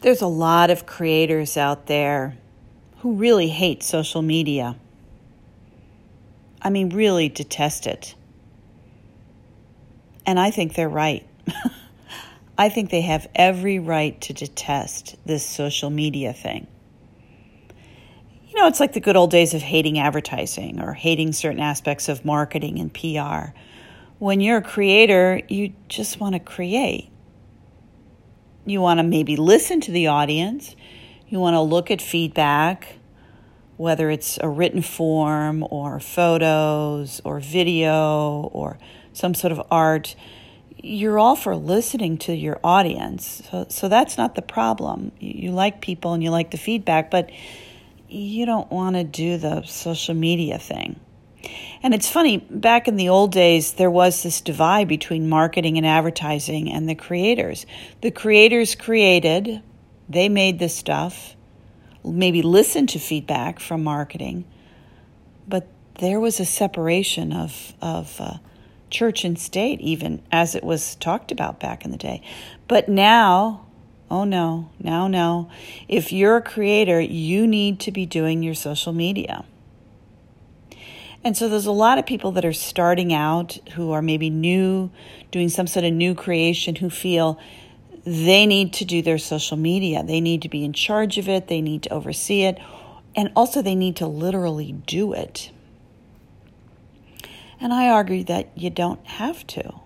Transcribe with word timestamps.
There's 0.00 0.22
a 0.22 0.26
lot 0.26 0.70
of 0.70 0.86
creators 0.86 1.56
out 1.56 1.86
there 1.86 2.36
who 2.98 3.14
really 3.14 3.48
hate 3.48 3.82
social 3.82 4.22
media. 4.22 4.76
I 6.60 6.70
mean, 6.70 6.90
really 6.90 7.28
detest 7.28 7.86
it. 7.86 8.14
And 10.26 10.38
I 10.38 10.50
think 10.50 10.74
they're 10.74 10.88
right. 10.88 11.26
I 12.58 12.68
think 12.68 12.90
they 12.90 13.02
have 13.02 13.28
every 13.34 13.78
right 13.78 14.20
to 14.22 14.32
detest 14.32 15.16
this 15.24 15.44
social 15.44 15.90
media 15.90 16.32
thing. 16.32 16.66
You 18.48 18.62
know, 18.62 18.66
it's 18.66 18.80
like 18.80 18.94
the 18.94 19.00
good 19.00 19.16
old 19.16 19.30
days 19.30 19.52
of 19.52 19.60
hating 19.60 19.98
advertising 19.98 20.80
or 20.80 20.94
hating 20.94 21.32
certain 21.34 21.60
aspects 21.60 22.08
of 22.08 22.24
marketing 22.24 22.78
and 22.78 22.92
PR. 22.92 23.52
When 24.18 24.40
you're 24.40 24.58
a 24.58 24.62
creator, 24.62 25.42
you 25.48 25.74
just 25.88 26.18
want 26.18 26.34
to 26.34 26.40
create. 26.40 27.10
You 28.66 28.80
want 28.80 28.98
to 28.98 29.04
maybe 29.04 29.36
listen 29.36 29.80
to 29.82 29.92
the 29.92 30.08
audience. 30.08 30.74
You 31.28 31.38
want 31.38 31.54
to 31.54 31.60
look 31.60 31.92
at 31.92 32.02
feedback, 32.02 32.98
whether 33.76 34.10
it's 34.10 34.38
a 34.40 34.48
written 34.48 34.82
form 34.82 35.64
or 35.70 36.00
photos 36.00 37.20
or 37.24 37.38
video 37.38 38.50
or 38.52 38.76
some 39.12 39.34
sort 39.34 39.52
of 39.52 39.62
art. 39.70 40.16
You're 40.82 41.18
all 41.18 41.36
for 41.36 41.54
listening 41.54 42.18
to 42.18 42.34
your 42.34 42.58
audience. 42.64 43.42
So, 43.50 43.66
so 43.68 43.88
that's 43.88 44.18
not 44.18 44.34
the 44.34 44.42
problem. 44.42 45.12
You, 45.20 45.48
you 45.48 45.50
like 45.52 45.80
people 45.80 46.12
and 46.12 46.22
you 46.22 46.30
like 46.30 46.50
the 46.50 46.58
feedback, 46.58 47.10
but 47.10 47.30
you 48.08 48.46
don't 48.46 48.70
want 48.70 48.96
to 48.96 49.04
do 49.04 49.38
the 49.38 49.62
social 49.62 50.14
media 50.14 50.58
thing. 50.58 50.98
And 51.82 51.94
it's 51.94 52.08
funny, 52.08 52.38
back 52.38 52.88
in 52.88 52.96
the 52.96 53.08
old 53.08 53.32
days, 53.32 53.74
there 53.74 53.90
was 53.90 54.22
this 54.22 54.40
divide 54.40 54.88
between 54.88 55.28
marketing 55.28 55.76
and 55.76 55.86
advertising 55.86 56.72
and 56.72 56.88
the 56.88 56.94
creators. 56.94 57.66
The 58.00 58.10
creators 58.10 58.74
created, 58.74 59.62
they 60.08 60.28
made 60.28 60.58
the 60.58 60.68
stuff, 60.68 61.36
maybe 62.04 62.42
listened 62.42 62.88
to 62.90 62.98
feedback 62.98 63.60
from 63.60 63.84
marketing, 63.84 64.44
but 65.46 65.68
there 65.98 66.20
was 66.20 66.40
a 66.40 66.44
separation 66.44 67.32
of, 67.32 67.74
of 67.80 68.20
uh, 68.20 68.38
church 68.90 69.24
and 69.24 69.38
state, 69.38 69.80
even 69.80 70.22
as 70.32 70.54
it 70.54 70.64
was 70.64 70.94
talked 70.96 71.32
about 71.32 71.60
back 71.60 71.84
in 71.84 71.90
the 71.90 71.96
day. 71.96 72.22
But 72.68 72.88
now, 72.88 73.66
oh 74.10 74.24
no, 74.24 74.70
now, 74.78 75.08
no. 75.08 75.50
If 75.88 76.12
you're 76.12 76.36
a 76.36 76.42
creator, 76.42 77.00
you 77.00 77.46
need 77.46 77.80
to 77.80 77.92
be 77.92 78.06
doing 78.06 78.42
your 78.42 78.54
social 78.54 78.92
media. 78.92 79.44
And 81.26 81.36
so 81.36 81.48
there's 81.48 81.66
a 81.66 81.72
lot 81.72 81.98
of 81.98 82.06
people 82.06 82.30
that 82.32 82.44
are 82.44 82.52
starting 82.52 83.12
out 83.12 83.58
who 83.72 83.90
are 83.90 84.00
maybe 84.00 84.30
new, 84.30 84.92
doing 85.32 85.48
some 85.48 85.66
sort 85.66 85.84
of 85.84 85.92
new 85.92 86.14
creation, 86.14 86.76
who 86.76 86.88
feel 86.88 87.40
they 88.04 88.46
need 88.46 88.72
to 88.74 88.84
do 88.84 89.02
their 89.02 89.18
social 89.18 89.56
media. 89.56 90.04
They 90.04 90.20
need 90.20 90.42
to 90.42 90.48
be 90.48 90.64
in 90.64 90.72
charge 90.72 91.18
of 91.18 91.28
it, 91.28 91.48
they 91.48 91.60
need 91.60 91.82
to 91.82 91.92
oversee 91.92 92.42
it, 92.42 92.60
and 93.16 93.32
also 93.34 93.60
they 93.60 93.74
need 93.74 93.96
to 93.96 94.06
literally 94.06 94.70
do 94.70 95.14
it. 95.14 95.50
And 97.58 97.74
I 97.74 97.88
argue 97.88 98.22
that 98.22 98.56
you 98.56 98.70
don't 98.70 99.04
have 99.04 99.44
to. 99.48 99.80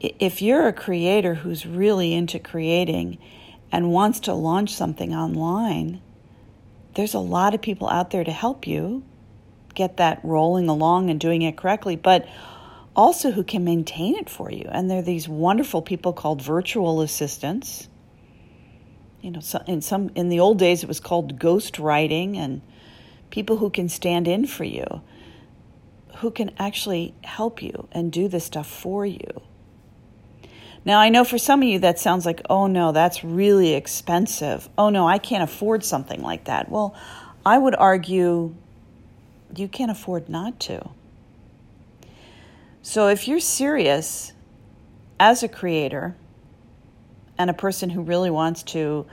If 0.00 0.42
you're 0.42 0.66
a 0.66 0.72
creator 0.72 1.34
who's 1.36 1.66
really 1.66 2.14
into 2.14 2.40
creating 2.40 3.18
and 3.70 3.92
wants 3.92 4.18
to 4.20 4.34
launch 4.34 4.74
something 4.74 5.14
online, 5.14 6.02
there's 6.96 7.14
a 7.14 7.20
lot 7.20 7.54
of 7.54 7.62
people 7.62 7.88
out 7.88 8.10
there 8.10 8.24
to 8.24 8.32
help 8.32 8.66
you 8.66 9.04
get 9.80 9.96
that 9.96 10.20
rolling 10.22 10.68
along 10.68 11.08
and 11.08 11.18
doing 11.18 11.40
it 11.40 11.56
correctly, 11.56 11.96
but 11.96 12.28
also 12.94 13.30
who 13.30 13.42
can 13.42 13.64
maintain 13.64 14.14
it 14.14 14.28
for 14.28 14.50
you. 14.50 14.68
And 14.70 14.90
there 14.90 14.98
are 14.98 15.02
these 15.02 15.26
wonderful 15.26 15.80
people 15.80 16.12
called 16.12 16.42
virtual 16.42 17.00
assistants. 17.00 17.88
You 19.22 19.30
know, 19.30 19.40
in 19.66 19.80
some 19.80 20.10
in 20.14 20.28
the 20.28 20.40
old 20.40 20.58
days 20.58 20.82
it 20.82 20.86
was 20.86 21.00
called 21.00 21.38
ghost 21.38 21.78
writing 21.78 22.36
and 22.36 22.60
people 23.30 23.56
who 23.56 23.70
can 23.70 23.88
stand 23.88 24.28
in 24.28 24.46
for 24.46 24.64
you, 24.64 25.00
who 26.16 26.30
can 26.30 26.50
actually 26.58 27.14
help 27.24 27.62
you 27.62 27.88
and 27.92 28.12
do 28.12 28.28
this 28.28 28.44
stuff 28.44 28.68
for 28.68 29.06
you. 29.06 29.42
Now, 30.84 30.98
I 30.98 31.08
know 31.10 31.24
for 31.24 31.38
some 31.38 31.62
of 31.62 31.68
you 31.68 31.78
that 31.80 31.98
sounds 31.98 32.26
like, 32.26 32.42
oh 32.50 32.66
no, 32.66 32.92
that's 32.92 33.24
really 33.24 33.72
expensive. 33.74 34.68
Oh 34.76 34.90
no, 34.90 35.08
I 35.08 35.18
can't 35.18 35.42
afford 35.42 35.84
something 35.84 36.22
like 36.22 36.44
that. 36.44 36.70
Well, 36.70 36.94
I 37.44 37.56
would 37.56 37.74
argue 37.74 38.54
you 39.54 39.68
can't 39.68 39.90
afford 39.90 40.28
not 40.28 40.60
to. 40.60 40.90
So 42.82 43.08
if 43.08 43.28
you're 43.28 43.40
serious 43.40 44.32
as 45.18 45.42
a 45.42 45.48
creator 45.48 46.16
and 47.36 47.50
a 47.50 47.54
person 47.54 47.90
who 47.90 48.02
really 48.02 48.30
wants 48.30 48.62
to 48.62 49.06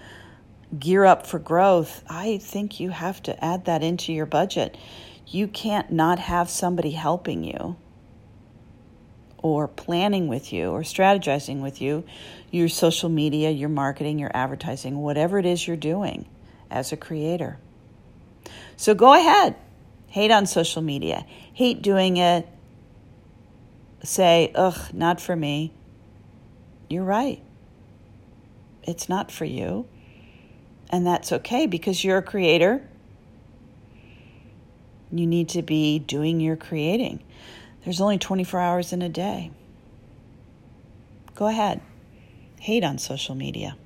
gear 0.78 1.06
up 1.06 1.28
for 1.28 1.40
growth, 1.40 2.04
I 2.10 2.38
think 2.38 2.80
you 2.80 2.90
have 2.90 3.22
to 3.24 3.44
add 3.44 3.66
that 3.66 3.84
into 3.84 4.14
your 4.14 4.26
budget. 4.26 4.78
You 5.26 5.48
can't 5.48 5.92
not 5.92 6.20
have 6.20 6.50
somebody 6.50 6.92
helping 6.92 7.44
you 7.44 7.76
or 9.44 9.68
planning 9.68 10.28
with 10.28 10.52
you 10.52 10.70
or 10.70 10.82
strategizing 10.82 11.62
with 11.62 11.82
you 11.82 12.04
your 12.52 12.70
social 12.70 13.10
media, 13.10 13.52
your 13.52 13.70
marketing, 13.70 14.20
your 14.20 14.32
advertising, 14.34 14.98
whatever 15.00 15.38
it 15.38 15.46
is 15.46 15.68
you're 15.68 15.78
doing 15.78 16.28
as 16.72 16.92
a 16.92 16.98
creator. 16.98 17.58
So 18.78 18.94
go 18.94 19.14
ahead, 19.14 19.56
hate 20.08 20.32
on 20.32 20.46
social 20.46 20.82
media, 20.82 21.26
hate 21.54 21.82
doing 21.82 22.18
it, 22.18 22.48
say, 24.04 24.52
ugh, 24.56 24.94
not 24.94 25.20
for 25.20 25.36
me. 25.36 25.74
You're 26.90 27.04
right. 27.04 27.42
It's 28.84 29.10
not 29.10 29.32
for 29.32 29.46
you. 29.46 29.88
And 30.90 31.06
that's 31.06 31.32
okay 31.32 31.68
because 31.68 32.04
you're 32.04 32.18
a 32.18 32.24
creator. 32.24 32.88
You 35.12 35.28
need 35.28 35.50
to 35.50 35.62
be 35.62 36.00
doing 36.00 36.40
your 36.40 36.56
creating. 36.56 37.24
There's 37.84 38.02
only 38.02 38.18
24 38.18 38.60
hours 38.60 38.94
in 38.94 39.02
a 39.02 39.10
day. 39.10 39.52
Go 41.36 41.48
ahead, 41.48 41.82
hate 42.60 42.84
on 42.84 42.98
social 42.98 43.36
media. 43.36 43.78